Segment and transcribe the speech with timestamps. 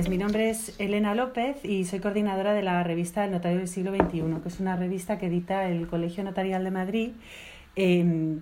[0.00, 3.68] Pues mi nombre es Elena López y soy coordinadora de la revista El Notario del
[3.68, 7.10] Siglo XXI, que es una revista que edita el Colegio Notarial de Madrid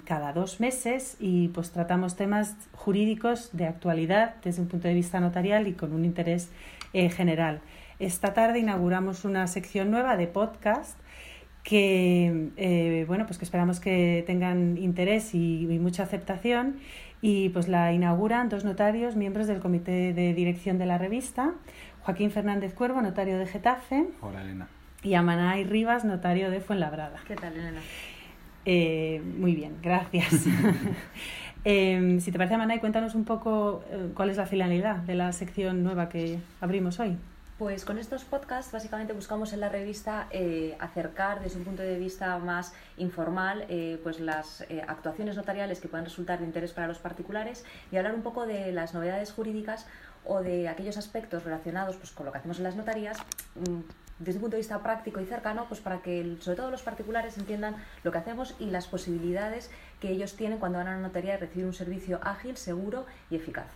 [0.05, 5.19] cada dos meses y pues tratamos temas jurídicos de actualidad desde un punto de vista
[5.19, 6.49] notarial y con un interés
[6.93, 7.61] eh, general.
[7.99, 10.97] Esta tarde inauguramos una sección nueva de podcast
[11.65, 16.77] que eh, bueno pues que esperamos que tengan interés y, mucha aceptación
[17.21, 21.55] y pues la inauguran dos notarios miembros del comité de dirección de la revista
[22.03, 24.69] Joaquín Fernández Cuervo notario de Getafe hola Elena
[25.03, 27.81] y Amanay Rivas notario de Fuenlabrada qué tal Elena
[28.71, 30.47] eh, muy bien, gracias.
[31.65, 35.33] eh, si te parece, Manay, cuéntanos un poco eh, cuál es la finalidad de la
[35.33, 37.17] sección nueva que abrimos hoy.
[37.59, 41.99] Pues con estos podcasts básicamente buscamos en la revista eh, acercar desde un punto de
[41.99, 46.87] vista más informal eh, pues las eh, actuaciones notariales que puedan resultar de interés para
[46.87, 49.87] los particulares y hablar un poco de las novedades jurídicas
[50.25, 53.19] o de aquellos aspectos relacionados pues, con lo que hacemos en las notarías
[53.57, 53.81] mm,
[54.21, 57.39] desde un punto de vista práctico y cercano, pues para que sobre todo los particulares
[57.39, 61.33] entiendan lo que hacemos y las posibilidades que ellos tienen cuando van a una notaría
[61.33, 63.67] de recibir un servicio ágil, seguro y eficaz.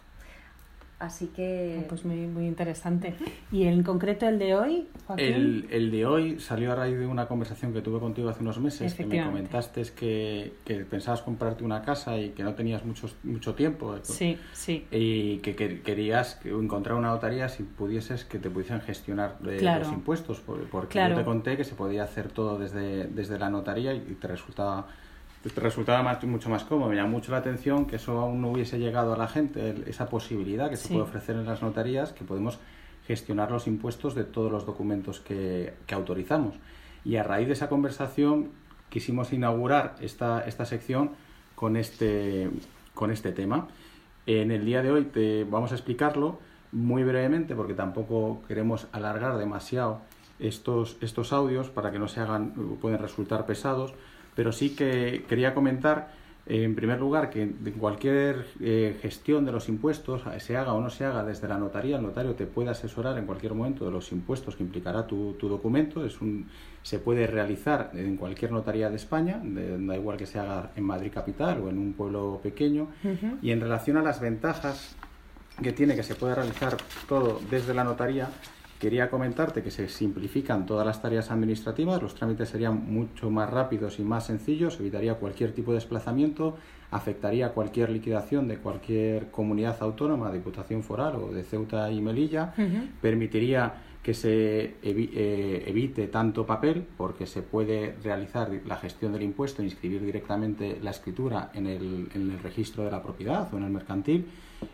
[1.03, 1.81] Así que...
[1.81, 3.15] Ah, pues muy, muy interesante.
[3.51, 4.87] ¿Y en concreto el de hoy,
[5.17, 8.61] El, el, de hoy salió a raíz de una conversación que tuve contigo hace unos
[8.61, 13.11] meses, que me comentaste que, que, pensabas comprarte una casa y que no tenías mucho,
[13.25, 13.97] mucho tiempo.
[14.03, 14.87] Sí, sí.
[14.93, 19.89] Y que, que querías encontrar una notaría si pudieses que te pudiesen gestionar eh, los
[19.89, 23.99] impuestos, porque yo te conté que se podía hacer todo desde, desde la notaría y
[24.21, 24.87] te resultaba
[25.57, 26.89] resultaba más, mucho más cómodo.
[26.91, 30.09] Me llama mucho la atención que eso aún no hubiese llegado a la gente, esa
[30.09, 32.59] posibilidad que se puede ofrecer en las notarías, que podemos
[33.07, 36.55] gestionar los impuestos de todos los documentos que, que, autorizamos.
[37.05, 38.51] Y a raíz de esa conversación
[38.89, 41.11] quisimos inaugurar esta, esta sección
[41.55, 42.51] con este,
[42.95, 43.69] con este tema.
[44.27, 46.39] En el día de hoy te vamos a explicarlo
[46.71, 50.01] muy brevemente porque tampoco queremos alargar demasiado
[50.39, 53.95] estos, estos audios para que no se hagan, pueden resultar pesados
[54.35, 56.13] pero sí que quería comentar,
[56.47, 57.49] eh, en primer lugar, que
[57.79, 61.97] cualquier eh, gestión de los impuestos, se haga o no se haga desde la notaría,
[61.97, 65.49] el notario te puede asesorar en cualquier momento de los impuestos que implicará tu, tu
[65.49, 66.05] documento.
[66.05, 66.49] Es un,
[66.83, 71.13] se puede realizar en cualquier notaría de España, da igual que se haga en Madrid
[71.13, 72.89] capital o en un pueblo pequeño.
[73.41, 74.97] Y en relación a las ventajas
[75.63, 76.77] que tiene que se puede realizar
[77.09, 78.31] todo desde la notaría,
[78.83, 84.01] Quería comentarte que se simplifican todas las tareas administrativas, los trámites serían mucho más rápidos
[84.01, 86.57] y más sencillos, evitaría cualquier tipo de desplazamiento,
[86.91, 92.55] afectaría cualquier liquidación de cualquier comunidad autónoma, Diputación Foral o de Ceuta y Melilla,
[93.01, 99.63] permitiría que se eh, evite tanto papel porque se puede realizar la gestión del impuesto
[99.63, 103.65] e inscribir directamente la escritura en el, en el registro de la propiedad o en
[103.65, 104.27] el mercantil.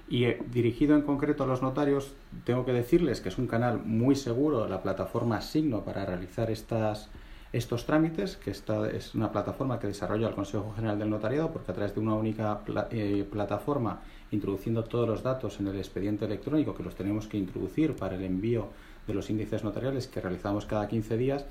[0.09, 3.83] Y eh, dirigido en concreto a los notarios tengo que decirles que es un canal
[3.85, 7.11] muy seguro la plataforma Signo para realizar estas,
[7.53, 11.71] estos trámites que esta es una plataforma que desarrolla el Consejo General del Notariado porque
[11.71, 12.61] a través de una única
[12.91, 14.01] eh, plataforma
[14.31, 18.25] introduciendo todos los datos en el expediente electrónico que los tenemos que introducir para el
[18.25, 18.69] envío
[19.09, 21.45] de los índices notariales que realizamos cada 15 días,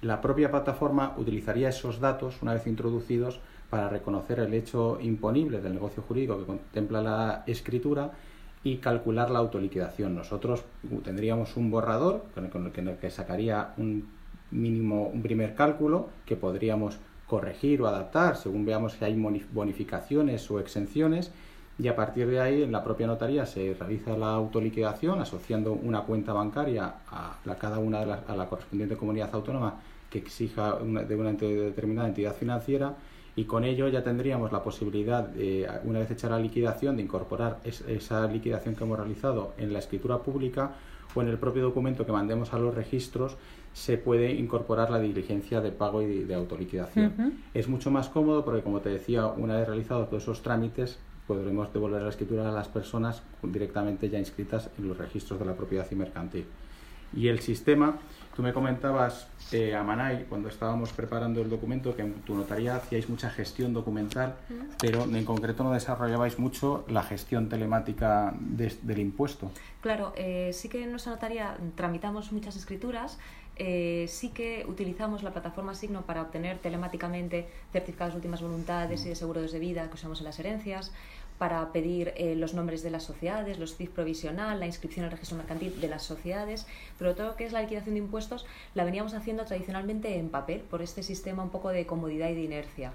[0.00, 5.74] la propia plataforma utilizaría esos datos, una vez introducidos, para reconocer el hecho imponible del
[5.74, 8.12] negocio jurídico que contempla la escritura
[8.64, 10.14] y calcular la autoliquidación.
[10.14, 10.64] Nosotros
[11.04, 14.08] tendríamos un borrador con el que sacaría un
[14.50, 19.16] mínimo, un primer cálculo que podríamos corregir o adaptar según veamos si hay
[19.52, 21.32] bonificaciones o exenciones
[21.78, 26.02] y a partir de ahí en la propia notaría se realiza la autoliquidación asociando una
[26.02, 31.16] cuenta bancaria a la, cada una de a la correspondiente comunidad autónoma que exija de
[31.16, 32.94] una determinada entidad financiera
[33.34, 37.60] y con ello ya tendríamos la posibilidad, de, una vez hecha la liquidación, de incorporar
[37.64, 40.72] esa liquidación que hemos realizado en la escritura pública
[41.14, 43.36] o en el propio documento que mandemos a los registros
[43.72, 47.40] se puede incorporar la diligencia de pago y de, autoliquidación.
[47.54, 51.72] Es mucho más cómodo porque, como te decía, una vez realizados todos esos trámites, podremos
[51.72, 55.86] devolver la escritura a las personas directamente ya inscritas en los registros de la propiedad
[55.90, 56.46] y mercantil.
[57.14, 57.98] Y el sistema,
[58.34, 63.08] tú me comentabas, eh, Amanay, cuando estábamos preparando el documento, que en tu notaría hacíais
[63.08, 64.34] mucha gestión documental,
[64.80, 69.50] pero en concreto no desarrollabais mucho la gestión telemática del impuesto.
[69.82, 73.18] Claro, eh, sí que en nuestra notaría tramitamos muchas escrituras,
[73.56, 79.10] eh, sí que utilizamos la plataforma Signo para obtener telemáticamente certificados de últimas voluntades y
[79.10, 80.92] de seguros de vida que usamos en las herencias
[81.38, 85.36] para pedir eh, los nombres de las sociedades, los CIF provisional, la inscripción al registro
[85.36, 86.66] mercantil de las sociedades,
[86.98, 90.60] pero todo lo que es la liquidación de impuestos la veníamos haciendo tradicionalmente en papel
[90.60, 92.92] por este sistema un poco de comodidad y de inercia.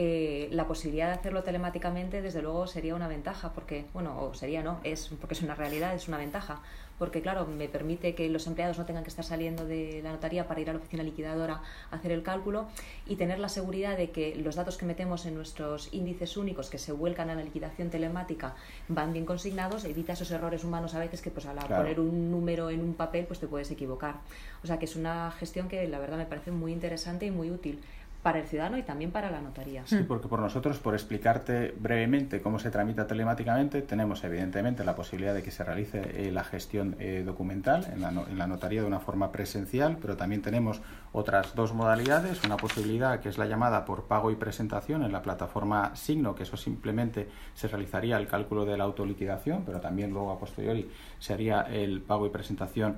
[0.00, 4.62] Eh, la posibilidad de hacerlo telemáticamente, desde luego, sería una ventaja, porque, bueno, o sería
[4.62, 6.62] no, es porque es una realidad, es una ventaja,
[7.00, 10.46] porque, claro, me permite que los empleados no tengan que estar saliendo de la notaría
[10.46, 12.68] para ir a la oficina liquidadora a hacer el cálculo
[13.06, 16.78] y tener la seguridad de que los datos que metemos en nuestros índices únicos que
[16.78, 18.54] se vuelcan a la liquidación telemática
[18.86, 22.70] van bien consignados, evita esos errores humanos a veces que, pues, al poner un número
[22.70, 24.20] en un papel, pues te puedes equivocar.
[24.62, 27.50] O sea, que es una gestión que, la verdad, me parece muy interesante y muy
[27.50, 27.80] útil
[28.22, 29.86] para el ciudadano y también para la notaría.
[29.86, 35.34] Sí, porque por nosotros, por explicarte brevemente cómo se tramita telemáticamente, tenemos evidentemente la posibilidad
[35.34, 38.86] de que se realice eh, la gestión eh, documental en la, en la, notaría de
[38.86, 40.80] una forma presencial, pero también tenemos
[41.12, 45.22] otras dos modalidades, una posibilidad que es la llamada por pago y presentación en la
[45.22, 50.32] plataforma Signo, que eso simplemente se realizaría el cálculo de la autoliquidación, pero también luego
[50.32, 52.96] a posteriori se haría el pago y presentación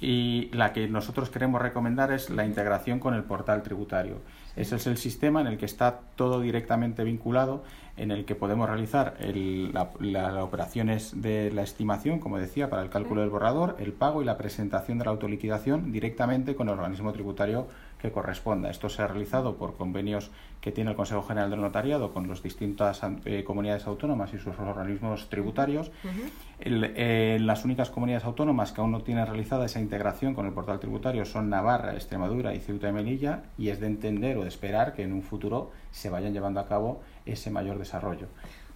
[0.00, 4.20] y la que nosotros queremos recomendar es la integración con el portal tributario.
[4.54, 7.64] Ese es el sistema en el que está todo directamente vinculado,
[7.96, 9.16] en el que podemos realizar
[10.00, 14.24] las operaciones de la estimación, como decía, para el cálculo del borrador, el pago y
[14.24, 17.66] la presentación de la autoliquidación directamente con el organismo tributario
[18.00, 18.70] que corresponda.
[18.70, 20.30] Esto se ha realizado por convenios
[20.60, 24.58] que tiene el Consejo General del Notariado con las distintas eh, comunidades autónomas y sus
[24.58, 25.90] organismos tributarios.
[26.60, 30.80] Eh, las únicas comunidades autónomas que aún no tienen realizada esa integración con el portal
[30.80, 34.94] tributario son Navarra, Extremadura y Ceuta y Melilla y es de entender o de esperar
[34.94, 38.26] que en un futuro se vayan llevando a cabo ese mayor desarrollo.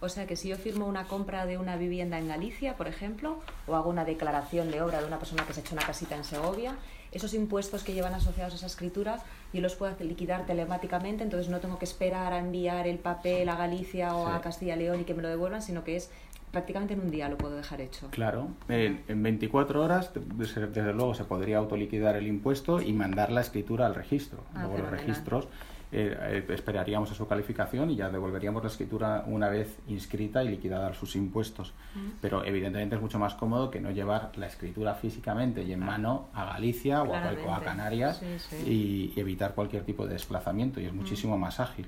[0.00, 3.38] O sea que si yo firmo una compra de una vivienda en Galicia, por ejemplo,
[3.68, 6.16] o hago una declaración de obra de una persona que se ha hecho una casita
[6.16, 6.74] en Segovia,
[7.12, 9.22] esos impuestos que llevan asociados a esa escritura
[9.52, 13.56] yo los puedo liquidar telemáticamente, entonces no tengo que esperar a enviar el papel a
[13.56, 16.10] Galicia o a Castilla y León y que me lo devuelvan, sino que es
[16.50, 18.08] prácticamente en un día lo puedo dejar hecho.
[18.10, 23.86] Claro, en, 24 horas, desde, luego, se podría autoliquidar el impuesto y mandar la escritura
[23.86, 24.44] al registro.
[24.54, 25.48] Ah, luego los registros
[25.94, 30.48] eh, eh, esperaríamos a su calificación y ya devolveríamos la escritura una vez inscrita y
[30.48, 31.74] liquidada sus impuestos.
[32.20, 36.28] Pero evidentemente es mucho más cómodo que no llevar la escritura físicamente y en mano
[36.32, 38.22] a Galicia o a, Canarias
[38.66, 41.86] Y, evitar cualquier tipo de desplazamiento y es muchísimo más ágil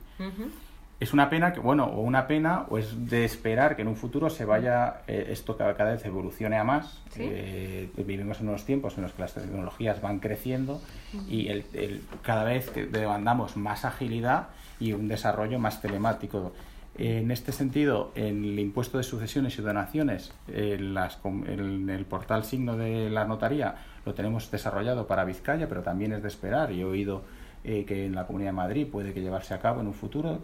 [1.00, 3.96] es una pena que, bueno, o una pena, o es de esperar que en un
[3.96, 7.02] futuro se vaya, eh, esto cada, cada, vez evolucione a más.
[7.18, 10.80] Eh, vivimos en unos tiempos en los que las tecnologías van creciendo
[11.28, 14.48] y el, cada vez demandamos más agilidad
[14.80, 16.52] y un desarrollo más telemático.
[16.96, 22.44] En este sentido, en el impuesto de sucesiones y donaciones, en, las, en el portal
[22.44, 23.74] signo de la notaría
[24.06, 27.22] lo tenemos desarrollado para Vizcaya, pero también es de esperar y he oído
[27.64, 30.40] eh, que en la Comunidad de Madrid puede que llevarse a cabo en un futuro.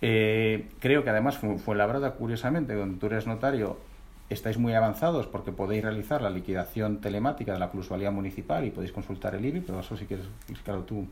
[0.00, 3.78] Eh, creo que además fue, fue labrada, curiosamente, donde tú eres notario,
[4.30, 8.92] estáis muy avanzados porque podéis realizar la liquidación telemática de la plusvalía municipal y podéis
[8.92, 11.08] consultar el IBI, pero eso sí quieres explicarlo tú un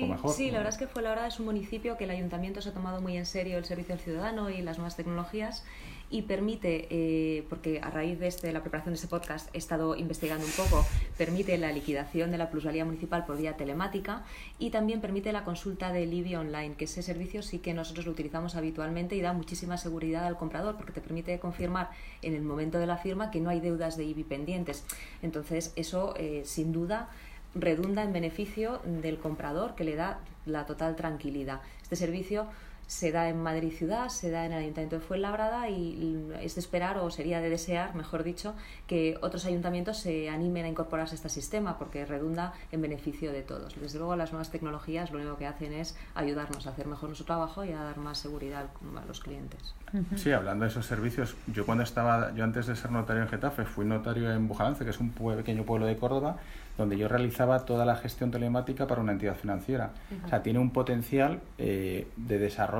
[0.00, 0.30] poco mejor.
[0.32, 2.72] Sí, la verdad es que fue la es un municipio que el ayuntamiento se ha
[2.72, 5.64] tomado muy en serio el servicio al ciudadano y las nuevas tecnologías
[6.10, 9.96] y permite, eh, porque a raíz de, este, la preparación de este podcast he estado
[9.96, 10.86] investigando un poco,
[11.16, 14.22] permite la liquidación de la plusvalía municipal por vía telemática
[14.58, 18.12] y también permite la consulta del IBI online, que ese servicio sí que nosotros lo
[18.12, 21.90] utilizamos habitualmente y da muchísima seguridad al comprador porque te permite confirmar
[22.22, 24.84] en el momento de la firma que no hay deudas de IBI pendientes.
[25.22, 27.08] Entonces, eso eh, sin duda
[27.54, 31.60] redunda en beneficio del comprador que le da la total tranquilidad.
[31.82, 32.46] Este servicio
[32.86, 36.60] se da en Madrid ciudad, se da en el Ayuntamiento de Fuenlabrada y es de
[36.60, 38.54] esperar, o sería de desear, mejor dicho,
[38.86, 43.42] que otros ayuntamientos se animen a incorporarse a este sistema porque redunda en beneficio de
[43.42, 43.78] todos.
[43.80, 47.26] Desde luego las nuevas tecnologías lo único que hacen es ayudarnos a hacer mejor nuestro
[47.26, 49.74] trabajo y a dar más seguridad a los clientes.
[50.16, 53.64] Sí, hablando de esos servicios, yo cuando estaba, yo antes de ser notario en Getafe,
[53.64, 56.36] fui notario en Bujalance, que es un pequeño pueblo de Córdoba,
[56.76, 59.90] donde yo realizaba toda la gestión telemática para una entidad financiera.
[60.24, 62.73] O sea, tiene un potencial eh, de desarrollo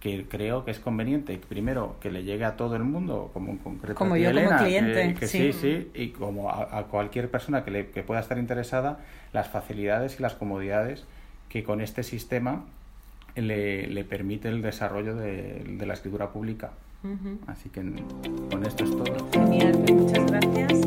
[0.00, 3.58] que creo que es conveniente, primero, que le llegue a todo el mundo, como en
[3.58, 5.14] concreto como yo como cliente.
[5.14, 5.52] Que, sí.
[5.54, 8.98] sí, y como a, cualquier persona que, le, que pueda estar interesada,
[9.32, 11.04] las facilidades y las comodidades
[11.48, 12.64] que con este sistema
[13.34, 16.72] le, le permite el desarrollo de, de la escritura pública.
[17.46, 17.82] Así que
[18.50, 19.30] con esto es todo.
[19.32, 20.83] Genial.